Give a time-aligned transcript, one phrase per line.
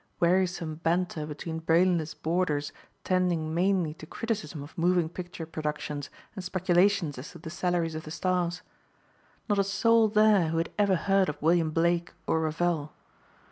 [0.19, 2.71] Wearisome banter between brainless boarders
[3.03, 8.05] tending mainly to criticism of moving picture productions and speculations as to the salaries of
[8.05, 8.63] the stars.
[9.47, 12.93] Not a soul there who had ever heard of William Blake or Ravel!